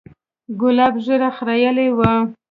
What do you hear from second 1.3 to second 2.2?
خرييلې وه.